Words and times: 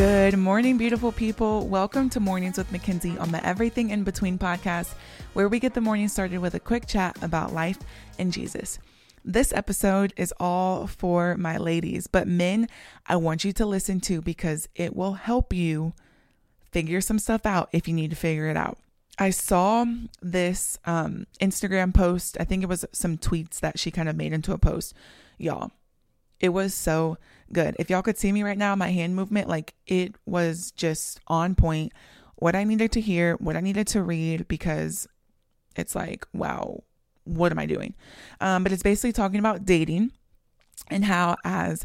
Good 0.00 0.38
morning, 0.38 0.78
beautiful 0.78 1.12
people. 1.12 1.66
Welcome 1.66 2.08
to 2.08 2.20
Mornings 2.20 2.56
with 2.56 2.72
Mackenzie 2.72 3.18
on 3.18 3.32
the 3.32 3.46
Everything 3.46 3.90
in 3.90 4.02
Between 4.02 4.38
podcast, 4.38 4.94
where 5.34 5.46
we 5.46 5.60
get 5.60 5.74
the 5.74 5.82
morning 5.82 6.08
started 6.08 6.38
with 6.38 6.54
a 6.54 6.58
quick 6.58 6.86
chat 6.86 7.22
about 7.22 7.52
life 7.52 7.76
and 8.18 8.32
Jesus. 8.32 8.78
This 9.26 9.52
episode 9.52 10.14
is 10.16 10.32
all 10.40 10.86
for 10.86 11.36
my 11.36 11.58
ladies, 11.58 12.06
but 12.06 12.26
men, 12.26 12.66
I 13.08 13.16
want 13.16 13.44
you 13.44 13.52
to 13.52 13.66
listen 13.66 14.00
to 14.00 14.22
because 14.22 14.70
it 14.74 14.96
will 14.96 15.12
help 15.12 15.52
you 15.52 15.92
figure 16.72 17.02
some 17.02 17.18
stuff 17.18 17.44
out 17.44 17.68
if 17.72 17.86
you 17.86 17.92
need 17.92 18.08
to 18.08 18.16
figure 18.16 18.48
it 18.48 18.56
out. 18.56 18.78
I 19.18 19.28
saw 19.28 19.84
this 20.22 20.78
um, 20.86 21.26
Instagram 21.42 21.92
post. 21.92 22.38
I 22.40 22.44
think 22.44 22.62
it 22.62 22.70
was 22.70 22.86
some 22.92 23.18
tweets 23.18 23.60
that 23.60 23.78
she 23.78 23.90
kind 23.90 24.08
of 24.08 24.16
made 24.16 24.32
into 24.32 24.54
a 24.54 24.58
post. 24.58 24.94
Y'all, 25.36 25.72
it 26.40 26.50
was 26.50 26.74
so 26.74 27.18
good. 27.52 27.76
If 27.78 27.90
y'all 27.90 28.02
could 28.02 28.18
see 28.18 28.32
me 28.32 28.42
right 28.42 28.58
now, 28.58 28.74
my 28.74 28.90
hand 28.90 29.14
movement, 29.14 29.48
like 29.48 29.74
it 29.86 30.14
was 30.26 30.72
just 30.72 31.20
on 31.26 31.54
point. 31.54 31.92
What 32.36 32.56
I 32.56 32.64
needed 32.64 32.92
to 32.92 33.00
hear, 33.00 33.36
what 33.36 33.56
I 33.56 33.60
needed 33.60 33.86
to 33.88 34.02
read, 34.02 34.48
because 34.48 35.06
it's 35.76 35.94
like, 35.94 36.26
wow, 36.32 36.82
what 37.24 37.52
am 37.52 37.58
I 37.58 37.66
doing? 37.66 37.94
Um, 38.40 38.62
but 38.62 38.72
it's 38.72 38.82
basically 38.82 39.12
talking 39.12 39.38
about 39.38 39.64
dating 39.64 40.12
and 40.90 41.04
how, 41.04 41.36
as 41.44 41.84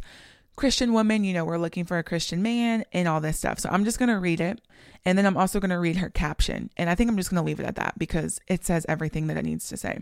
Christian 0.56 0.94
women, 0.94 1.26
you 1.26 1.34
know, 1.34 1.44
we're 1.44 1.58
looking 1.58 1.84
for 1.84 1.98
a 1.98 2.04
Christian 2.04 2.42
man 2.42 2.86
and 2.94 3.08
all 3.08 3.20
this 3.20 3.38
stuff. 3.38 3.60
So 3.60 3.70
I'm 3.70 3.84
just 3.84 4.00
going 4.00 4.10
to 4.10 4.20
read 4.20 4.40
it. 4.40 4.62
And 5.04 5.18
then 5.18 5.26
I'm 5.26 5.38
also 5.38 5.60
going 5.60 5.70
to 5.70 5.80
read 5.80 5.98
her 5.98 6.10
caption. 6.10 6.70
And 6.78 6.90
I 6.90 6.96
think 6.96 7.10
I'm 7.10 7.18
just 7.18 7.30
going 7.30 7.44
to 7.44 7.46
leave 7.46 7.60
it 7.60 7.66
at 7.66 7.76
that 7.76 8.00
because 8.00 8.40
it 8.48 8.66
says 8.66 8.86
everything 8.88 9.28
that 9.28 9.38
it 9.38 9.46
needs 9.46 9.68
to 9.70 9.78
say. 9.78 10.00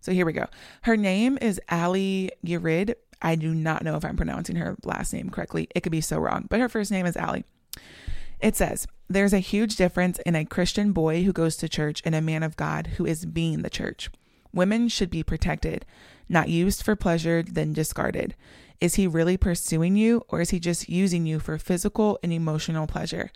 So 0.00 0.12
here 0.12 0.26
we 0.26 0.32
go. 0.32 0.46
Her 0.82 0.96
name 0.96 1.38
is 1.40 1.60
Ali 1.70 2.30
Yurid. 2.44 2.94
I 3.20 3.34
do 3.34 3.52
not 3.52 3.82
know 3.82 3.96
if 3.96 4.04
I'm 4.04 4.16
pronouncing 4.16 4.56
her 4.56 4.76
last 4.84 5.12
name 5.12 5.30
correctly. 5.30 5.68
It 5.74 5.80
could 5.80 5.92
be 5.92 6.00
so 6.00 6.18
wrong, 6.18 6.46
but 6.48 6.60
her 6.60 6.68
first 6.68 6.90
name 6.90 7.06
is 7.06 7.16
Ali. 7.16 7.44
It 8.40 8.56
says, 8.56 8.86
There's 9.08 9.32
a 9.32 9.38
huge 9.38 9.76
difference 9.76 10.18
in 10.20 10.36
a 10.36 10.44
Christian 10.44 10.92
boy 10.92 11.24
who 11.24 11.32
goes 11.32 11.56
to 11.56 11.68
church 11.68 12.00
and 12.04 12.14
a 12.14 12.20
man 12.20 12.42
of 12.42 12.56
God 12.56 12.86
who 12.96 13.06
is 13.06 13.26
being 13.26 13.62
the 13.62 13.70
church. 13.70 14.10
Women 14.52 14.88
should 14.88 15.10
be 15.10 15.22
protected, 15.22 15.84
not 16.28 16.48
used 16.48 16.82
for 16.82 16.96
pleasure, 16.96 17.42
then 17.42 17.72
discarded. 17.72 18.34
Is 18.80 18.94
he 18.94 19.06
really 19.06 19.36
pursuing 19.36 19.96
you, 19.96 20.24
or 20.28 20.40
is 20.40 20.50
he 20.50 20.60
just 20.60 20.88
using 20.88 21.26
you 21.26 21.40
for 21.40 21.58
physical 21.58 22.18
and 22.22 22.32
emotional 22.32 22.86
pleasure? 22.86 23.30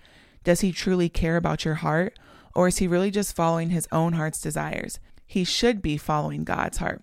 Does 0.44 0.60
he 0.60 0.72
truly 0.72 1.08
care 1.08 1.36
about 1.36 1.64
your 1.64 1.76
heart, 1.76 2.18
or 2.54 2.68
is 2.68 2.78
he 2.78 2.86
really 2.86 3.10
just 3.10 3.34
following 3.34 3.70
his 3.70 3.88
own 3.90 4.12
heart's 4.12 4.40
desires? 4.40 5.00
He 5.32 5.44
should 5.44 5.80
be 5.80 5.96
following 5.96 6.44
God's 6.44 6.76
heart. 6.76 7.02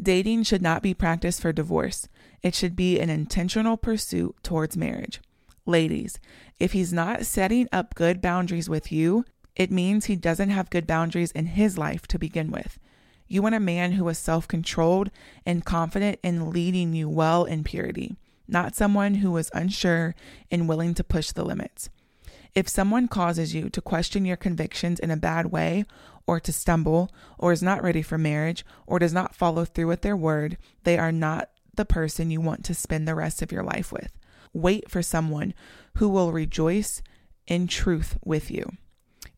Dating 0.00 0.42
should 0.42 0.62
not 0.62 0.82
be 0.82 0.94
practiced 0.94 1.42
for 1.42 1.52
divorce. 1.52 2.08
It 2.42 2.54
should 2.54 2.74
be 2.74 2.98
an 2.98 3.10
intentional 3.10 3.76
pursuit 3.76 4.36
towards 4.42 4.74
marriage. 4.74 5.20
Ladies, 5.66 6.18
if 6.58 6.72
he's 6.72 6.94
not 6.94 7.26
setting 7.26 7.68
up 7.70 7.94
good 7.94 8.22
boundaries 8.22 8.70
with 8.70 8.90
you, 8.90 9.26
it 9.54 9.70
means 9.70 10.06
he 10.06 10.16
doesn't 10.16 10.48
have 10.48 10.70
good 10.70 10.86
boundaries 10.86 11.30
in 11.32 11.44
his 11.44 11.76
life 11.76 12.06
to 12.06 12.18
begin 12.18 12.50
with. 12.50 12.78
You 13.26 13.42
want 13.42 13.54
a 13.54 13.60
man 13.60 13.92
who 13.92 14.08
is 14.08 14.16
self 14.16 14.48
controlled 14.48 15.10
and 15.44 15.62
confident 15.62 16.20
in 16.22 16.48
leading 16.48 16.94
you 16.94 17.06
well 17.06 17.44
in 17.44 17.64
purity, 17.64 18.16
not 18.48 18.76
someone 18.76 19.16
who 19.16 19.36
is 19.36 19.50
unsure 19.52 20.14
and 20.50 20.70
willing 20.70 20.94
to 20.94 21.04
push 21.04 21.32
the 21.32 21.44
limits. 21.44 21.90
If 22.54 22.66
someone 22.66 23.08
causes 23.08 23.54
you 23.54 23.68
to 23.68 23.82
question 23.82 24.24
your 24.24 24.38
convictions 24.38 24.98
in 24.98 25.10
a 25.10 25.18
bad 25.18 25.52
way, 25.52 25.84
or 26.28 26.38
to 26.38 26.52
stumble, 26.52 27.10
or 27.38 27.52
is 27.52 27.62
not 27.62 27.82
ready 27.82 28.02
for 28.02 28.18
marriage, 28.18 28.64
or 28.86 28.98
does 28.98 29.14
not 29.14 29.34
follow 29.34 29.64
through 29.64 29.86
with 29.86 30.02
their 30.02 30.16
word, 30.16 30.58
they 30.84 30.98
are 30.98 31.10
not 31.10 31.48
the 31.74 31.86
person 31.86 32.30
you 32.30 32.38
want 32.38 32.62
to 32.64 32.74
spend 32.74 33.08
the 33.08 33.14
rest 33.14 33.40
of 33.40 33.50
your 33.50 33.62
life 33.62 33.90
with. 33.90 34.12
Wait 34.52 34.90
for 34.90 35.00
someone 35.00 35.54
who 35.94 36.06
will 36.06 36.30
rejoice 36.30 37.02
in 37.46 37.66
truth 37.66 38.18
with 38.22 38.50
you. 38.50 38.70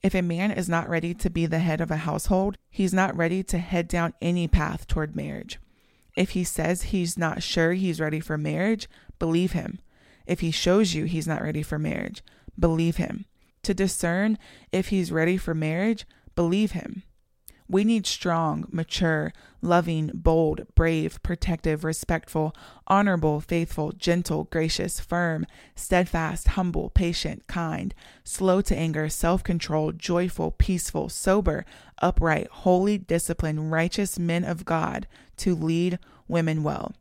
If 0.02 0.16
a 0.16 0.22
man 0.22 0.50
is 0.50 0.68
not 0.68 0.88
ready 0.88 1.14
to 1.14 1.30
be 1.30 1.46
the 1.46 1.60
head 1.60 1.80
of 1.80 1.92
a 1.92 1.98
household, 1.98 2.58
he's 2.68 2.92
not 2.92 3.16
ready 3.16 3.44
to 3.44 3.58
head 3.58 3.86
down 3.86 4.14
any 4.20 4.48
path 4.48 4.88
toward 4.88 5.14
marriage. 5.14 5.60
If 6.16 6.30
he 6.30 6.42
says 6.42 6.82
he's 6.82 7.16
not 7.16 7.40
sure 7.40 7.74
he's 7.74 8.00
ready 8.00 8.18
for 8.18 8.36
marriage, 8.36 8.88
believe 9.20 9.52
him. 9.52 9.78
If 10.26 10.40
he 10.40 10.50
shows 10.50 10.92
you 10.92 11.04
he's 11.04 11.28
not 11.28 11.42
ready 11.42 11.62
for 11.62 11.78
marriage, 11.78 12.24
believe 12.58 12.96
him. 12.96 13.26
To 13.64 13.74
discern 13.74 14.38
if 14.72 14.88
he's 14.88 15.12
ready 15.12 15.36
for 15.36 15.54
marriage, 15.54 16.06
believe 16.34 16.72
him. 16.72 17.02
We 17.70 17.84
need 17.84 18.04
strong, 18.04 18.66
mature, 18.72 19.32
loving, 19.62 20.10
bold, 20.12 20.66
brave, 20.74 21.22
protective, 21.22 21.84
respectful, 21.84 22.52
honorable, 22.88 23.40
faithful, 23.40 23.92
gentle, 23.92 24.44
gracious, 24.50 24.98
firm, 24.98 25.46
steadfast, 25.76 26.48
humble, 26.48 26.90
patient, 26.90 27.46
kind, 27.46 27.94
slow 28.24 28.60
to 28.62 28.76
anger, 28.76 29.08
self 29.08 29.44
controlled, 29.44 30.00
joyful, 30.00 30.50
peaceful, 30.50 31.08
sober, 31.08 31.64
upright, 32.02 32.48
holy, 32.50 32.98
disciplined, 32.98 33.70
righteous 33.70 34.18
men 34.18 34.42
of 34.42 34.64
God 34.64 35.06
to 35.36 35.54
lead 35.54 36.00
women 36.26 36.64
well. 36.64 36.92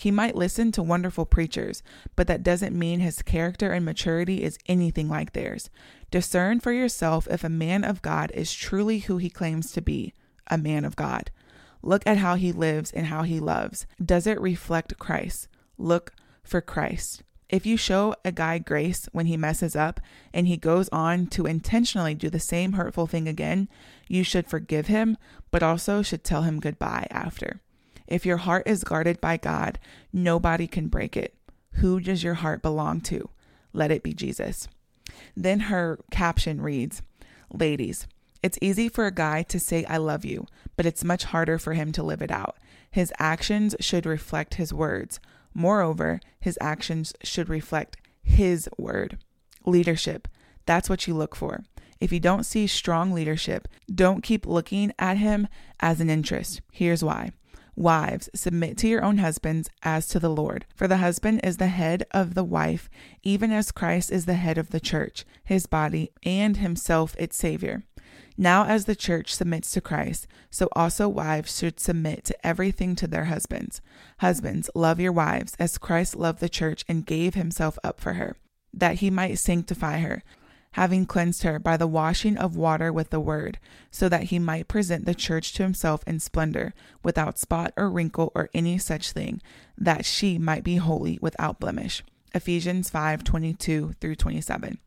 He 0.00 0.10
might 0.10 0.34
listen 0.34 0.72
to 0.72 0.82
wonderful 0.82 1.26
preachers, 1.26 1.82
but 2.16 2.26
that 2.26 2.42
doesn't 2.42 2.74
mean 2.74 3.00
his 3.00 3.20
character 3.20 3.70
and 3.72 3.84
maturity 3.84 4.42
is 4.42 4.58
anything 4.64 5.10
like 5.10 5.34
theirs. 5.34 5.68
Discern 6.10 6.60
for 6.60 6.72
yourself 6.72 7.28
if 7.30 7.44
a 7.44 7.50
man 7.50 7.84
of 7.84 8.00
God 8.00 8.30
is 8.32 8.50
truly 8.50 9.00
who 9.00 9.18
he 9.18 9.28
claims 9.28 9.72
to 9.72 9.82
be 9.82 10.14
a 10.46 10.56
man 10.56 10.86
of 10.86 10.96
God. 10.96 11.30
Look 11.82 12.02
at 12.06 12.16
how 12.16 12.36
he 12.36 12.50
lives 12.50 12.90
and 12.90 13.08
how 13.08 13.24
he 13.24 13.40
loves. 13.40 13.86
Does 14.02 14.26
it 14.26 14.40
reflect 14.40 14.98
Christ? 14.98 15.48
Look 15.76 16.14
for 16.42 16.62
Christ. 16.62 17.22
If 17.50 17.66
you 17.66 17.76
show 17.76 18.14
a 18.24 18.32
guy 18.32 18.56
grace 18.56 19.06
when 19.12 19.26
he 19.26 19.36
messes 19.36 19.76
up 19.76 20.00
and 20.32 20.46
he 20.46 20.56
goes 20.56 20.88
on 20.88 21.26
to 21.26 21.44
intentionally 21.44 22.14
do 22.14 22.30
the 22.30 22.40
same 22.40 22.72
hurtful 22.72 23.06
thing 23.06 23.28
again, 23.28 23.68
you 24.08 24.24
should 24.24 24.46
forgive 24.46 24.86
him, 24.86 25.18
but 25.50 25.62
also 25.62 26.00
should 26.00 26.24
tell 26.24 26.44
him 26.44 26.58
goodbye 26.58 27.06
after. 27.10 27.60
If 28.10 28.26
your 28.26 28.38
heart 28.38 28.64
is 28.66 28.84
guarded 28.84 29.20
by 29.20 29.36
God, 29.36 29.78
nobody 30.12 30.66
can 30.66 30.88
break 30.88 31.16
it. 31.16 31.34
Who 31.74 32.00
does 32.00 32.24
your 32.24 32.34
heart 32.34 32.60
belong 32.60 33.00
to? 33.02 33.30
Let 33.72 33.92
it 33.92 34.02
be 34.02 34.12
Jesus. 34.12 34.68
Then 35.36 35.60
her 35.60 36.00
caption 36.10 36.60
reads 36.60 37.02
Ladies, 37.52 38.06
it's 38.42 38.58
easy 38.60 38.88
for 38.88 39.06
a 39.06 39.12
guy 39.12 39.42
to 39.44 39.60
say, 39.60 39.84
I 39.84 39.98
love 39.98 40.24
you, 40.24 40.46
but 40.76 40.86
it's 40.86 41.04
much 41.04 41.24
harder 41.24 41.58
for 41.58 41.74
him 41.74 41.92
to 41.92 42.02
live 42.02 42.22
it 42.22 42.30
out. 42.30 42.56
His 42.90 43.12
actions 43.18 43.76
should 43.80 44.06
reflect 44.06 44.54
his 44.54 44.72
words. 44.72 45.20
Moreover, 45.54 46.20
his 46.40 46.58
actions 46.60 47.12
should 47.22 47.48
reflect 47.48 47.96
his 48.22 48.68
word. 48.78 49.18
Leadership, 49.66 50.26
that's 50.66 50.88
what 50.88 51.06
you 51.06 51.14
look 51.14 51.36
for. 51.36 51.62
If 52.00 52.12
you 52.12 52.20
don't 52.20 52.46
see 52.46 52.66
strong 52.66 53.12
leadership, 53.12 53.68
don't 53.92 54.22
keep 54.22 54.46
looking 54.46 54.92
at 54.98 55.18
him 55.18 55.46
as 55.80 56.00
an 56.00 56.08
interest. 56.08 56.62
Here's 56.72 57.04
why 57.04 57.32
Wives, 57.80 58.28
submit 58.34 58.76
to 58.76 58.88
your 58.88 59.02
own 59.02 59.16
husbands 59.16 59.70
as 59.82 60.06
to 60.08 60.20
the 60.20 60.28
Lord. 60.28 60.66
For 60.74 60.86
the 60.86 60.98
husband 60.98 61.40
is 61.42 61.56
the 61.56 61.68
head 61.68 62.04
of 62.10 62.34
the 62.34 62.44
wife, 62.44 62.90
even 63.22 63.50
as 63.52 63.72
Christ 63.72 64.12
is 64.12 64.26
the 64.26 64.34
head 64.34 64.58
of 64.58 64.68
the 64.68 64.80
church, 64.80 65.24
his 65.42 65.64
body, 65.64 66.12
and 66.22 66.58
himself 66.58 67.16
its 67.18 67.38
Savior. 67.38 67.84
Now, 68.36 68.66
as 68.66 68.84
the 68.84 68.94
church 68.94 69.34
submits 69.34 69.70
to 69.70 69.80
Christ, 69.80 70.26
so 70.50 70.68
also 70.76 71.08
wives 71.08 71.58
should 71.58 71.80
submit 71.80 72.24
to 72.24 72.46
everything 72.46 72.94
to 72.96 73.06
their 73.06 73.24
husbands. 73.24 73.80
Husbands, 74.18 74.68
love 74.74 75.00
your 75.00 75.12
wives 75.12 75.56
as 75.58 75.78
Christ 75.78 76.14
loved 76.14 76.40
the 76.40 76.50
church 76.50 76.84
and 76.86 77.06
gave 77.06 77.32
himself 77.32 77.78
up 77.82 77.98
for 77.98 78.12
her, 78.12 78.36
that 78.74 78.96
he 78.96 79.08
might 79.08 79.38
sanctify 79.38 80.00
her 80.00 80.22
having 80.72 81.04
cleansed 81.04 81.42
her 81.42 81.58
by 81.58 81.76
the 81.76 81.86
washing 81.86 82.36
of 82.36 82.56
water 82.56 82.92
with 82.92 83.10
the 83.10 83.20
word, 83.20 83.58
so 83.90 84.08
that 84.08 84.24
he 84.24 84.38
might 84.38 84.68
present 84.68 85.04
the 85.04 85.14
church 85.14 85.52
to 85.52 85.62
himself 85.62 86.04
in 86.06 86.20
splendor, 86.20 86.72
without 87.02 87.38
spot 87.38 87.72
or 87.76 87.90
wrinkle 87.90 88.30
or 88.34 88.48
any 88.54 88.78
such 88.78 89.12
thing, 89.12 89.40
that 89.76 90.04
she 90.04 90.38
might 90.38 90.62
be 90.62 90.76
holy 90.76 91.18
without 91.20 91.58
blemish. 91.58 92.04
Ephesians 92.34 92.88
5 92.90 93.24
22 93.24 93.94
through 94.00 94.14
27. 94.14 94.78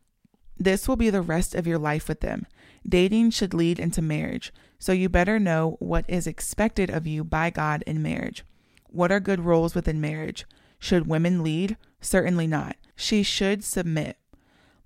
This 0.56 0.88
will 0.88 0.96
be 0.96 1.10
the 1.10 1.20
rest 1.20 1.54
of 1.54 1.66
your 1.66 1.78
life 1.78 2.08
with 2.08 2.20
them. 2.20 2.46
Dating 2.88 3.30
should 3.30 3.52
lead 3.52 3.78
into 3.78 4.00
marriage, 4.00 4.52
so 4.78 4.92
you 4.92 5.08
better 5.08 5.38
know 5.38 5.76
what 5.80 6.04
is 6.08 6.26
expected 6.26 6.90
of 6.90 7.06
you 7.06 7.24
by 7.24 7.50
God 7.50 7.82
in 7.86 8.02
marriage. 8.02 8.44
What 8.88 9.10
are 9.10 9.20
good 9.20 9.40
roles 9.40 9.74
within 9.74 10.00
marriage? 10.00 10.46
Should 10.78 11.06
women 11.06 11.42
lead? 11.42 11.76
Certainly 12.00 12.46
not. 12.46 12.76
She 12.94 13.22
should 13.22 13.64
submit 13.64 14.18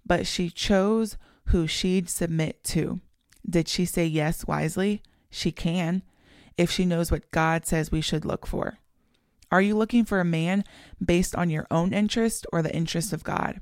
but 0.09 0.27
she 0.27 0.51
chose 0.51 1.17
who 1.47 1.67
she'd 1.67 2.09
submit 2.09 2.65
to. 2.65 3.01
Did 3.49 3.69
she 3.69 3.85
say 3.85 4.07
yes 4.07 4.47
wisely? 4.47 5.03
She 5.31 5.53
can, 5.53 6.03
if 6.57 6.71
she 6.71 6.85
knows 6.85 7.11
what 7.11 7.31
God 7.31 7.67
says 7.67 7.93
we 7.93 8.01
should 8.01 8.25
look 8.25 8.47
for. 8.47 8.79
Are 9.51 9.63
you 9.63 9.77
looking 9.77 10.05
for 10.05 10.21
a 10.21 10.25
man 10.25 10.65
based 11.03 11.35
on 11.35 11.49
your 11.49 11.67
own 11.71 11.95
interest 11.95 12.47
or 12.53 12.61
the 12.61 12.75
interest 12.75 13.13
of 13.13 13.25
God? 13.25 13.61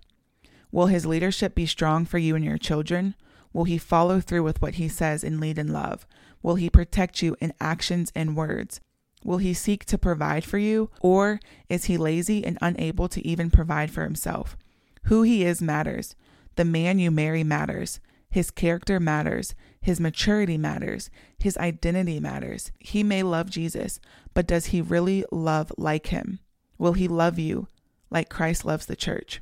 Will 0.72 0.87
his 0.87 1.06
leadership 1.06 1.54
be 1.54 1.66
strong 1.66 2.04
for 2.04 2.19
you 2.19 2.34
and 2.34 2.44
your 2.44 2.58
children? 2.58 3.14
Will 3.52 3.64
he 3.64 3.78
follow 3.78 4.20
through 4.20 4.42
with 4.42 4.60
what 4.60 4.75
he 4.75 4.88
says 4.88 5.22
and 5.22 5.40
lead 5.40 5.58
in 5.58 5.72
love? 5.72 6.06
Will 6.42 6.56
he 6.56 6.69
protect 6.69 7.22
you 7.22 7.37
in 7.40 7.52
actions 7.60 8.10
and 8.14 8.37
words? 8.37 8.81
Will 9.25 9.38
he 9.38 9.54
seek 9.54 9.84
to 9.87 9.99
provide 9.99 10.44
for 10.44 10.58
you, 10.58 10.90
or 11.00 11.40
is 11.69 11.87
he 11.87 11.96
lazy 11.96 12.44
and 12.44 12.58
unable 12.60 13.08
to 13.08 13.26
even 13.26 13.50
provide 13.50 13.90
for 13.90 14.02
himself? 14.02 14.56
Who 15.04 15.22
he 15.22 15.44
is 15.44 15.62
matters. 15.62 16.14
The 16.56 16.64
man 16.64 16.99
you 16.99 17.11
marry 17.11 17.44
matters. 17.44 18.00
His 18.29 18.50
character 18.50 18.99
matters. 18.99 19.55
His 19.81 20.00
maturity 20.00 20.58
matters. 20.58 21.11
His 21.38 21.56
identity 21.58 22.19
matters. 22.20 22.73
He 22.79 23.03
may 23.03 23.23
love 23.23 23.49
Jesus, 23.50 24.00
but 24.35 24.47
does 24.47 24.67
he 24.67 24.81
really 24.81 25.25
love 25.31 25.73
like 25.79 26.08
him? 26.08 26.41
Will 26.79 26.94
he 26.94 27.08
love 27.08 27.38
you 27.38 27.69
like 28.11 28.29
Christ 28.29 28.64
loves 28.64 28.87
the 28.87 28.97
church? 28.97 29.41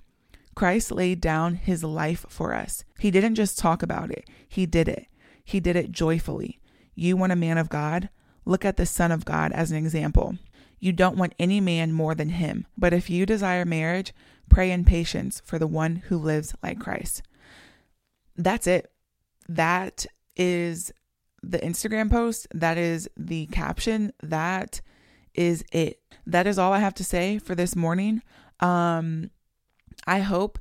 Christ 0.55 0.93
laid 0.93 1.20
down 1.20 1.55
his 1.55 1.82
life 1.82 2.25
for 2.28 2.55
us. 2.55 2.84
He 2.99 3.11
didn't 3.11 3.34
just 3.34 3.58
talk 3.58 3.82
about 3.82 4.10
it, 4.10 4.28
he 4.49 4.67
did 4.67 4.88
it. 4.88 5.06
He 5.44 5.60
did 5.60 5.76
it 5.76 5.93
joyfully. 5.93 6.60
You 6.94 7.17
want 7.17 7.32
a 7.32 7.37
man 7.37 7.58
of 7.58 7.69
God? 7.69 8.08
Look 8.44 8.64
at 8.64 8.76
the 8.76 8.87
Son 8.87 9.10
of 9.10 9.25
God 9.25 9.52
as 9.52 9.70
an 9.70 9.76
example. 9.76 10.38
You 10.78 10.93
don't 10.93 11.17
want 11.17 11.34
any 11.38 11.60
man 11.60 11.93
more 11.93 12.14
than 12.14 12.31
him, 12.31 12.67
but 12.76 12.93
if 12.93 13.10
you 13.10 13.26
desire 13.26 13.64
marriage, 13.64 14.12
pray 14.49 14.70
in 14.70 14.85
patience 14.85 15.41
for 15.44 15.58
the 15.58 15.67
one 15.67 15.96
who 15.96 16.19
lives 16.19 16.55
like 16.62 16.81
Christ. 16.81 17.23
That's 18.37 18.67
it. 18.67 18.91
That 19.49 20.06
is 20.37 20.93
the 21.43 21.58
Instagram 21.58 22.11
post. 22.11 22.46
That 22.55 22.79
is 22.79 23.08
the 23.17 23.46
caption. 23.46 24.12
That 24.23 24.81
is 25.35 25.64
it. 25.73 26.00
That 26.26 26.46
is 26.46 26.58
all 26.58 26.73
I 26.73 26.79
have 26.79 26.94
to 26.94 27.05
say 27.05 27.38
for 27.38 27.55
this 27.55 27.76
morning. 27.76 28.23
Um, 28.61 29.31
I 30.06 30.20
hope 30.20 30.58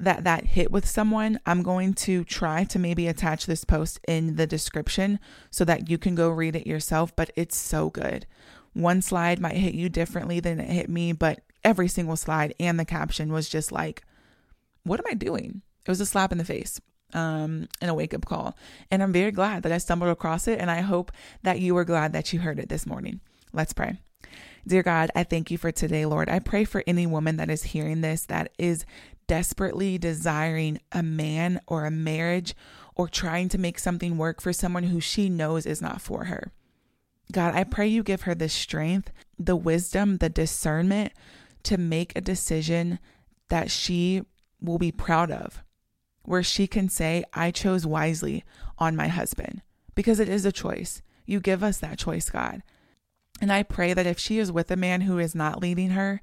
that 0.00 0.24
that 0.24 0.44
hit 0.44 0.70
with 0.70 0.86
someone. 0.86 1.38
I'm 1.46 1.62
going 1.62 1.94
to 1.94 2.24
try 2.24 2.64
to 2.64 2.78
maybe 2.78 3.06
attach 3.06 3.46
this 3.46 3.64
post 3.64 4.00
in 4.08 4.36
the 4.36 4.46
description 4.46 5.20
so 5.50 5.64
that 5.64 5.88
you 5.88 5.98
can 5.98 6.14
go 6.14 6.28
read 6.28 6.56
it 6.56 6.66
yourself, 6.66 7.14
but 7.14 7.30
it's 7.36 7.56
so 7.56 7.90
good. 7.90 8.26
One 8.72 9.02
slide 9.02 9.40
might 9.40 9.56
hit 9.56 9.74
you 9.74 9.88
differently 9.88 10.40
than 10.40 10.58
it 10.58 10.68
hit 10.68 10.90
me, 10.90 11.12
but 11.12 11.43
every 11.64 11.88
single 11.88 12.16
slide 12.16 12.54
and 12.60 12.78
the 12.78 12.84
caption 12.84 13.32
was 13.32 13.48
just 13.48 13.72
like, 13.72 14.02
what 14.84 15.00
am 15.00 15.06
I 15.08 15.14
doing? 15.14 15.62
It 15.84 15.90
was 15.90 16.00
a 16.00 16.06
slap 16.06 16.30
in 16.30 16.38
the 16.38 16.44
face 16.44 16.80
um, 17.14 17.68
and 17.80 17.90
a 17.90 17.94
wake 17.94 18.14
up 18.14 18.26
call. 18.26 18.56
And 18.90 19.02
I'm 19.02 19.12
very 19.12 19.32
glad 19.32 19.62
that 19.62 19.72
I 19.72 19.78
stumbled 19.78 20.10
across 20.10 20.46
it. 20.46 20.60
And 20.60 20.70
I 20.70 20.80
hope 20.80 21.10
that 21.42 21.60
you 21.60 21.74
were 21.74 21.84
glad 21.84 22.12
that 22.12 22.32
you 22.32 22.40
heard 22.40 22.58
it 22.58 22.68
this 22.68 22.86
morning. 22.86 23.20
Let's 23.52 23.72
pray. 23.72 23.98
Dear 24.66 24.82
God, 24.82 25.10
I 25.14 25.24
thank 25.24 25.50
you 25.50 25.58
for 25.58 25.70
today, 25.70 26.06
Lord. 26.06 26.28
I 26.28 26.38
pray 26.38 26.64
for 26.64 26.82
any 26.86 27.06
woman 27.06 27.36
that 27.36 27.50
is 27.50 27.64
hearing 27.64 28.00
this 28.00 28.24
that 28.26 28.52
is 28.58 28.84
desperately 29.26 29.98
desiring 29.98 30.80
a 30.92 31.02
man 31.02 31.60
or 31.66 31.84
a 31.84 31.90
marriage 31.90 32.54
or 32.94 33.08
trying 33.08 33.48
to 33.50 33.58
make 33.58 33.78
something 33.78 34.16
work 34.16 34.40
for 34.40 34.52
someone 34.52 34.84
who 34.84 35.00
she 35.00 35.28
knows 35.28 35.66
is 35.66 35.82
not 35.82 36.00
for 36.00 36.24
her. 36.24 36.52
God, 37.32 37.54
I 37.54 37.64
pray 37.64 37.86
you 37.86 38.02
give 38.02 38.22
her 38.22 38.34
the 38.34 38.48
strength, 38.48 39.10
the 39.38 39.56
wisdom, 39.56 40.18
the 40.18 40.28
discernment 40.28 41.12
to 41.64 41.76
make 41.76 42.12
a 42.14 42.20
decision 42.20 42.98
that 43.48 43.70
she 43.70 44.22
will 44.60 44.78
be 44.78 44.92
proud 44.92 45.30
of, 45.30 45.62
where 46.22 46.42
she 46.42 46.66
can 46.66 46.88
say, 46.88 47.24
I 47.32 47.50
chose 47.50 47.86
wisely 47.86 48.44
on 48.78 48.96
my 48.96 49.08
husband, 49.08 49.62
because 49.94 50.20
it 50.20 50.28
is 50.28 50.44
a 50.44 50.52
choice. 50.52 51.02
You 51.26 51.40
give 51.40 51.62
us 51.62 51.78
that 51.78 51.98
choice, 51.98 52.30
God. 52.30 52.62
And 53.40 53.52
I 53.52 53.62
pray 53.62 53.94
that 53.94 54.06
if 54.06 54.18
she 54.18 54.38
is 54.38 54.52
with 54.52 54.70
a 54.70 54.76
man 54.76 55.02
who 55.02 55.18
is 55.18 55.34
not 55.34 55.60
leading 55.60 55.90
her, 55.90 56.20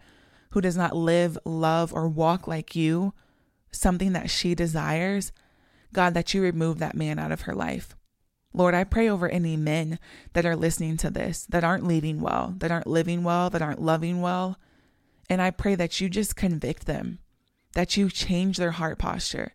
who 0.52 0.62
does 0.62 0.78
not 0.78 0.96
live, 0.96 1.38
love, 1.46 1.94
or 1.94 2.08
walk 2.08 2.48
like 2.48 2.76
you, 2.76 3.14
something 3.72 4.14
that 4.14 4.30
she 4.30 4.56
desires, 4.56 5.32
God, 5.94 6.14
that 6.14 6.34
you 6.34 6.42
remove 6.42 6.80
that 6.80 6.96
man 6.96 7.20
out 7.20 7.32
of 7.32 7.42
her 7.42 7.54
life. 7.54 7.96
Lord, 8.54 8.74
I 8.74 8.84
pray 8.84 9.10
over 9.10 9.30
any 9.30 9.56
men 9.56 9.98
that 10.34 10.46
are 10.46 10.56
listening 10.56 10.98
to 10.98 11.10
this, 11.10 11.46
that 11.50 11.64
aren't 11.64 11.88
leading 11.88 12.20
well, 12.20 12.54
that 12.58 12.72
aren't 12.72 12.88
living 12.88 13.24
well, 13.24 13.50
that 13.50 13.62
aren't 13.62 13.82
loving 13.82 14.22
well. 14.22 14.58
And 15.30 15.42
I 15.42 15.52
pray 15.52 15.76
that 15.76 16.02
you 16.02 16.10
just 16.10 16.36
convict 16.36 16.86
them, 16.86 17.20
that 17.74 17.96
you 17.98 18.10
change 18.10 18.58
their 18.58 18.72
heart 18.72 19.00
posture, 19.00 19.54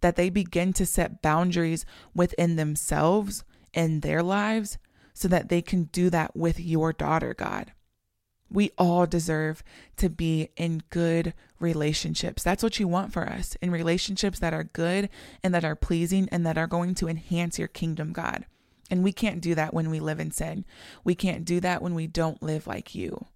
that 0.00 0.16
they 0.16 0.30
begin 0.30 0.72
to 0.74 0.86
set 0.86 1.22
boundaries 1.22 1.86
within 2.14 2.56
themselves 2.56 3.44
and 3.72 4.02
their 4.02 4.22
lives 4.22 4.78
so 5.14 5.28
that 5.28 5.48
they 5.48 5.62
can 5.62 5.84
do 5.84 6.10
that 6.10 6.36
with 6.36 6.58
your 6.58 6.92
daughter, 6.92 7.34
God. 7.34 7.72
We 8.50 8.70
all 8.76 9.06
deserve 9.06 9.62
to 9.96 10.10
be 10.10 10.50
in 10.56 10.82
good 10.90 11.32
relationships. 11.58 12.42
That's 12.42 12.62
what 12.62 12.78
you 12.78 12.86
want 12.86 13.12
for 13.12 13.26
us 13.26 13.56
in 13.62 13.70
relationships 13.70 14.38
that 14.40 14.52
are 14.52 14.64
good 14.64 15.08
and 15.42 15.54
that 15.54 15.64
are 15.64 15.76
pleasing 15.76 16.28
and 16.30 16.44
that 16.44 16.58
are 16.58 16.66
going 16.66 16.94
to 16.96 17.08
enhance 17.08 17.58
your 17.58 17.68
kingdom, 17.68 18.12
God. 18.12 18.44
And 18.90 19.02
we 19.02 19.12
can't 19.12 19.40
do 19.40 19.54
that 19.54 19.72
when 19.72 19.88
we 19.88 20.00
live 20.00 20.20
in 20.20 20.32
sin. 20.32 20.66
We 21.02 21.14
can't 21.14 21.46
do 21.46 21.60
that 21.60 21.80
when 21.80 21.94
we 21.94 22.06
don't 22.06 22.42
live 22.42 22.66
like 22.66 22.94
you. 22.94 23.26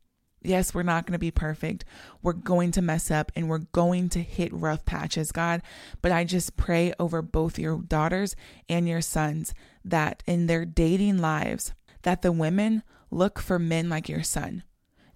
Yes, 0.46 0.72
we're 0.72 0.82
not 0.82 1.06
going 1.06 1.12
to 1.12 1.18
be 1.18 1.30
perfect. 1.30 1.84
We're 2.22 2.32
going 2.32 2.70
to 2.72 2.82
mess 2.82 3.10
up 3.10 3.32
and 3.34 3.48
we're 3.48 3.58
going 3.58 4.08
to 4.10 4.22
hit 4.22 4.52
rough 4.52 4.84
patches, 4.84 5.32
God. 5.32 5.62
But 6.02 6.12
I 6.12 6.24
just 6.24 6.56
pray 6.56 6.94
over 6.98 7.22
both 7.22 7.58
your 7.58 7.78
daughters 7.78 8.36
and 8.68 8.88
your 8.88 9.00
sons 9.00 9.54
that 9.84 10.22
in 10.26 10.46
their 10.46 10.64
dating 10.64 11.18
lives, 11.18 11.72
that 12.02 12.22
the 12.22 12.32
women 12.32 12.82
look 13.10 13.38
for 13.38 13.58
men 13.58 13.88
like 13.88 14.08
your 14.08 14.22
son 14.22 14.62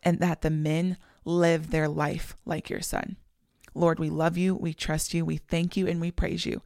and 0.03 0.19
that 0.21 0.43
the 0.43 0.51
men 0.51 0.97
live 1.25 1.71
their 1.71 1.89
life 1.89 2.37
like 2.45 2.71
your 2.71 2.81
son. 2.81 3.17
Lord, 3.75 3.99
we 3.99 4.11
love 4.11 4.37
you, 4.37 4.55
we 4.55 4.75
trust 4.75 5.15
you, 5.15 5.25
we 5.25 5.37
thank 5.37 5.77
you, 5.77 5.87
and 5.87 6.01
we 6.01 6.11
praise 6.11 6.45
you. 6.45 6.63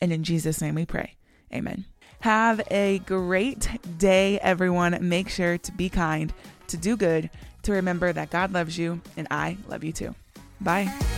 And 0.00 0.12
in 0.12 0.24
Jesus' 0.24 0.60
name 0.60 0.74
we 0.74 0.86
pray. 0.86 1.16
Amen. 1.52 1.86
Have 2.20 2.60
a 2.70 2.98
great 3.00 3.68
day, 3.98 4.40
everyone. 4.40 5.08
Make 5.08 5.28
sure 5.28 5.56
to 5.56 5.72
be 5.72 5.88
kind, 5.88 6.32
to 6.66 6.76
do 6.76 6.96
good, 6.96 7.30
to 7.68 7.74
remember 7.74 8.12
that 8.12 8.30
God 8.30 8.52
loves 8.52 8.78
you, 8.78 9.00
and 9.16 9.28
I 9.30 9.58
love 9.68 9.84
you 9.84 9.92
too. 9.92 10.14
Bye. 10.60 11.17